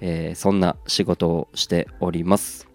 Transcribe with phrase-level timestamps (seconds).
[0.00, 2.68] えー、そんな仕事をしております。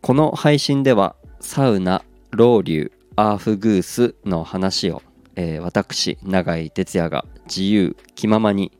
[0.00, 5.02] この配信ではサウナロウリュアーフグースの話を、
[5.36, 8.72] えー、私永井哲也が自由気ままに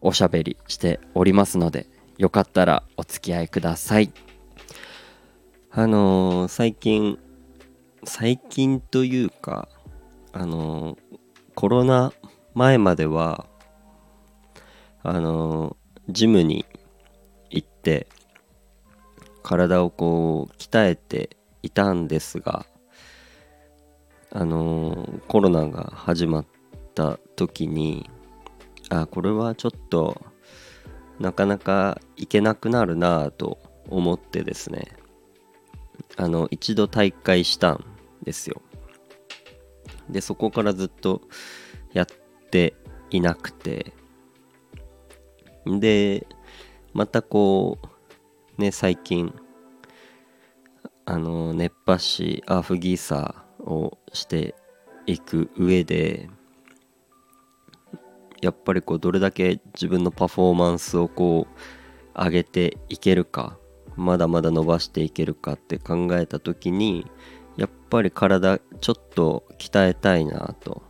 [0.00, 1.86] おしゃべりしておりますので
[2.18, 4.10] よかったらお付き合いください。
[5.70, 7.18] あのー、最近
[8.04, 9.68] 最近というか
[10.32, 10.96] あの
[11.54, 12.12] コロナ
[12.54, 13.46] 前までは
[15.02, 15.76] あの
[16.08, 16.64] ジムに
[17.50, 18.06] 行って
[19.42, 22.66] 体をこう鍛えていたんですが
[24.30, 26.46] あのコロナが始まっ
[26.94, 28.10] た時に
[28.90, 30.20] あこれはちょっと
[31.18, 33.58] なかなか行けなくなるなと
[33.88, 34.96] 思ってですね
[36.16, 37.84] あの一度大会したん
[38.22, 38.60] ですよ。
[40.10, 41.22] でそこからずっと
[41.92, 42.06] やっ
[42.50, 42.74] て
[43.10, 43.92] いなくて
[45.66, 46.26] で
[46.96, 47.76] またこ
[48.58, 49.30] うね最近
[51.04, 54.54] あの熱波師アーフギーサーをして
[55.04, 56.30] いく上で
[58.40, 63.58] やっぱりこうどれだけ自分のパフォーマンスをこう上げていけるか
[63.96, 67.06] まだまだ伸ばしていけるかって考えた時に
[67.58, 70.82] やっぱり体ちょっと鍛えたいなと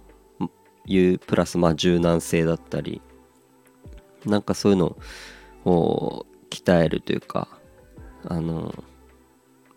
[0.87, 3.03] いうプラスまあ柔軟性だったり
[4.25, 4.97] なんかそういうの
[5.67, 7.49] を鍛えるというか
[8.25, 8.73] あの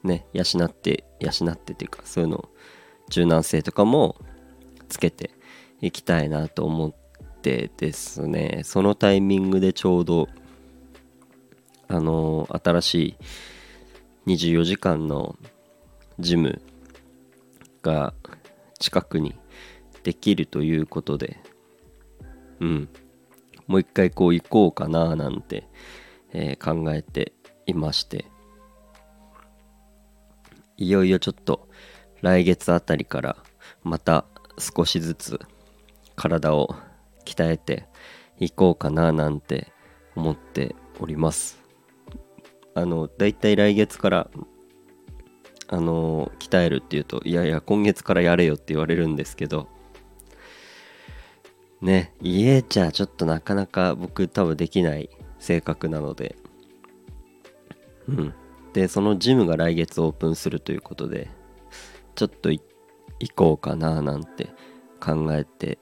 [0.04, 2.48] ね養って養ってというかそういうの
[3.10, 4.16] 柔軟性とかも
[4.88, 5.32] つけて
[5.82, 6.94] いきたいなと思っ
[7.42, 8.62] てですね。
[8.64, 10.28] そのタイミングでちょうど
[11.88, 12.96] あの新し
[14.26, 15.36] い24時間の
[16.20, 16.62] ジム
[17.82, 18.14] が
[18.78, 19.36] 近くに
[20.04, 21.40] できるということで
[22.60, 22.90] うん。
[23.70, 25.70] もう一回こう行こうかななんて、
[26.34, 27.34] えー、考えて
[27.68, 28.26] いまして。
[30.76, 31.68] いよいよちょっと
[32.22, 33.36] 来月あたりから
[33.84, 34.26] また
[34.58, 35.40] 少しずつ
[36.16, 36.74] 体を
[37.26, 37.86] 鍛えて
[38.40, 39.72] いこうかななんて
[40.16, 41.62] 思っております。
[42.74, 44.30] あのだいたい来月から
[45.68, 49.68] あの鍛えるっていうといやいや今月からやれよって言われるんですけど
[51.82, 55.10] ね家じゃちょっとなかなか僕多分できない
[55.40, 56.36] 性格なので。
[58.08, 58.34] うん。
[58.74, 61.30] でそのジムが来月オープンするということで
[62.16, 62.62] ちょっと行
[63.36, 64.50] こうかななんて
[65.00, 65.80] 考えて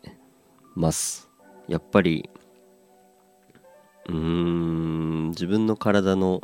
[0.76, 1.30] ます。
[1.68, 2.30] やっぱり
[4.08, 6.42] うーん自分の体の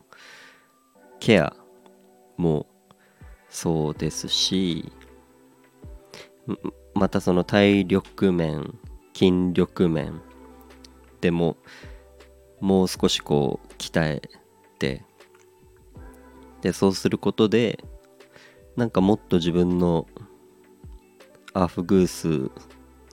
[1.19, 1.56] ケア
[2.36, 2.68] も
[3.50, 4.92] そうですし
[6.94, 8.78] またその体力面
[9.13, 10.22] 筋力面。
[11.22, 11.57] でも
[12.59, 14.22] もう少しこう鍛え
[14.79, 15.03] て。
[16.62, 17.84] でそうすることで
[18.78, 20.07] なんかもっと自分の
[21.53, 22.50] アフグース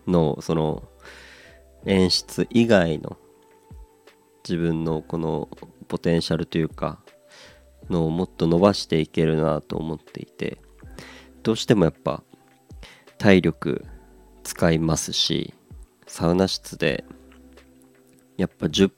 [0.07, 0.89] のその
[1.85, 3.17] 演出以外の
[4.49, 5.49] 自分のこの
[5.89, 7.01] ポテンシャルというか
[7.89, 10.59] のをもっと伸ばしていけるなと思っていて。
[11.43, 12.23] どうしてもやっぱ
[13.19, 13.85] 体力
[14.43, 15.55] 使いますし
[16.11, 17.05] サウナ室で
[18.37, 18.91] やっぱ10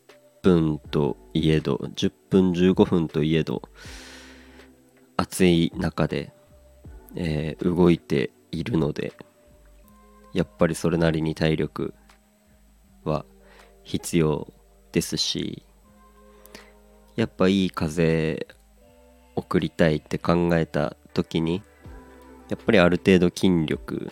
[0.43, 3.61] 分といえど10分15分といえど
[5.19, 6.33] 暑い中で、
[7.15, 9.13] えー、動いているので
[10.33, 11.93] やっぱりそれなりに体力
[13.05, 13.27] は
[13.85, 14.51] 必要
[14.91, 15.67] ですし
[17.15, 18.47] やっぱいい風
[19.37, 21.63] 送りたいって考えた時に
[22.49, 24.11] やっぱりある程度筋力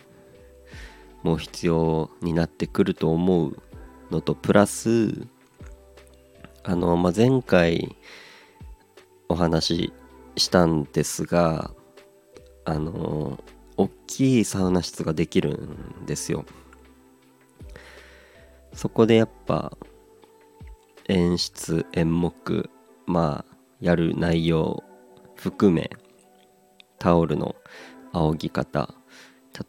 [1.22, 3.62] もう必要になってくると思う
[4.10, 5.26] のとプラス
[6.64, 7.96] あの、まあ、前回
[9.28, 9.92] お話し
[10.36, 11.70] したんですが
[12.64, 13.42] あの
[13.76, 15.54] 大きいサウナ室ができる
[16.02, 16.44] んですよ。
[18.72, 19.76] そこでやっぱ
[21.08, 22.70] 演出演目
[23.06, 24.84] まあやる内容
[25.34, 25.90] 含め
[26.98, 27.56] タオルの
[28.12, 28.94] 仰ぎ方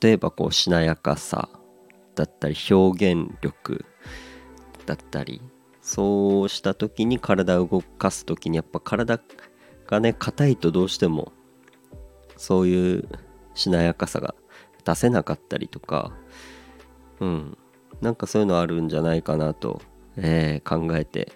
[0.02, 1.50] 例えばこうしなやかさ
[2.16, 3.86] だったり表現力
[4.86, 5.42] だったり
[5.82, 9.20] そうした時に体を動かす時にやっぱ体
[9.88, 11.34] かね硬いとどうしても
[12.38, 13.10] そういう
[13.54, 14.36] しなやかさが
[14.86, 16.14] 出せなかったりとか
[17.20, 17.58] うん
[18.02, 19.82] なんかそういうのあるんじゃないかなと、
[20.18, 21.34] えー、考えて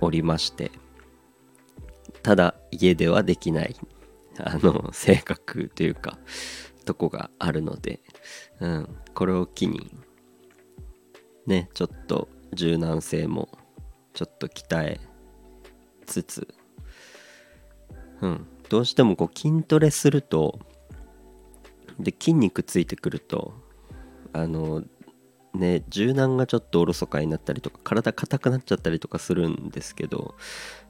[0.00, 0.70] おりまして。
[2.26, 3.76] ただ家ではできない
[4.40, 6.18] あの性格というか
[6.86, 8.00] とこがあるので、
[8.60, 9.94] うん、これを機に
[11.46, 13.50] ねちょっと柔軟性も
[14.14, 15.00] ちょっと鍛え
[16.06, 16.48] つつ、
[18.22, 20.58] うん、どうしてもこう筋トレすると
[21.98, 23.54] で筋肉ついてくると
[24.32, 24.82] あの
[25.54, 30.34] ね柔軟がちょっとおろそかになったりとか体硬くなっちゃったりとかするんですけど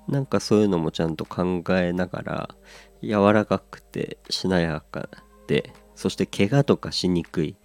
[0.09, 2.55] なんかそういうのもちゃんと考えながら
[3.03, 5.09] 柔らかくてしなやか
[5.47, 7.57] でそして怪我とかしにくい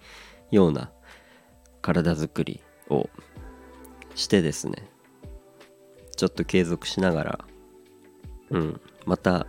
[0.50, 0.90] ような
[1.80, 3.08] 体づくりを
[4.16, 4.92] してですね。
[6.16, 7.38] ちょっと継続しながら
[8.50, 9.46] うんまた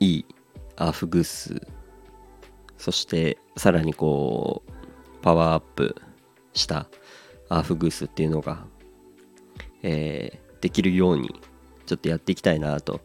[0.00, 0.26] いい
[0.76, 1.66] アーフグース
[2.78, 4.72] そしてさらにこう
[5.22, 5.94] パワーアップ
[6.54, 6.88] した
[7.48, 8.66] アーフグースっていうのが、
[9.82, 11.40] えー、できるように
[11.86, 13.02] ちょっとやっていきたいなと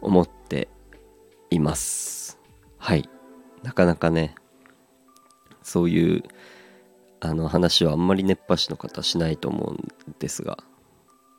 [0.00, 0.68] 思って
[1.50, 2.38] います。
[2.78, 3.08] はい。
[3.62, 4.34] なかなかね
[5.62, 6.22] そういう
[7.20, 10.58] あの話はあんまり熱波師の方しないと思うんですが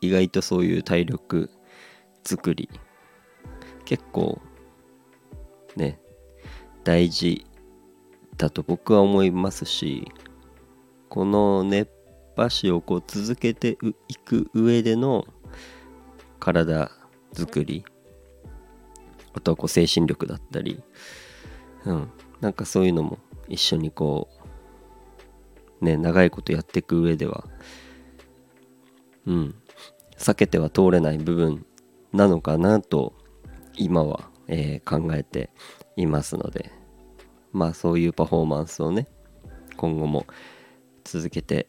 [0.02, 1.50] 意外とそういう体力
[2.24, 2.70] 作り
[3.86, 4.42] 結構
[5.76, 6.00] ね
[6.84, 7.46] 大事
[8.38, 10.12] だと僕は思いますし
[11.08, 11.90] この熱
[12.36, 13.78] 波師をこう続けて
[14.08, 15.26] いく上での
[16.40, 16.92] 体
[17.34, 17.86] 作り
[19.34, 20.82] あとはこう精神力だったり、
[21.86, 22.12] うん、
[22.42, 24.30] なんかそういうのも一緒にこ
[25.82, 27.46] うね長いことやっていく上では
[29.26, 29.56] うん。
[30.20, 31.66] 避けては通れない部分
[32.12, 33.14] なのかなと
[33.76, 35.50] 今は、えー、考えて
[35.96, 36.72] いますので
[37.54, 39.08] まあそういうパフォーマンスをね
[39.78, 40.28] 今後も
[41.06, 41.68] 続けて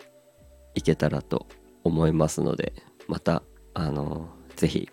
[0.75, 1.47] いけたらと
[1.85, 2.73] 思いますので
[3.07, 3.43] また
[3.73, 4.91] あの是非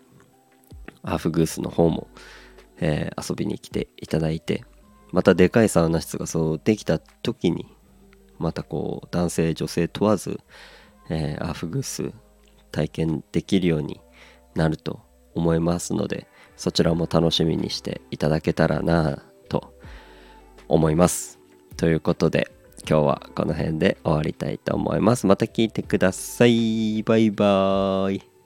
[1.02, 2.08] アーフグースの方も、
[2.78, 4.64] えー、遊びに来ていただいて
[5.12, 7.66] またでかいサウナ室がそうできた時に
[8.38, 10.40] またこう男性女性問わず、
[11.08, 12.12] えー、アフグス
[12.70, 14.00] 体験できるように
[14.54, 15.00] なると
[15.34, 19.74] 思いますのでそちらも楽しみにしていただけたらなと
[20.68, 21.38] 思います。
[21.76, 22.50] ということで
[22.88, 25.26] 今日はこの辺で終わりたいと思います。
[25.26, 27.02] また聞いてください。
[27.04, 28.37] バイバーイ。